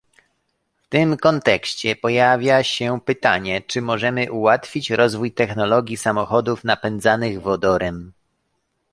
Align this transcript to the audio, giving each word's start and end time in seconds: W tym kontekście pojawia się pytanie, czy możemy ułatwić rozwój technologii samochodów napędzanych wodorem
W 0.83 0.87
tym 0.89 1.17
kontekście 1.17 1.95
pojawia 1.95 2.63
się 2.63 3.01
pytanie, 3.01 3.61
czy 3.61 3.81
możemy 3.81 4.31
ułatwić 4.31 4.89
rozwój 4.89 5.31
technologii 5.31 5.97
samochodów 5.97 6.63
napędzanych 6.63 7.41
wodorem 7.41 8.13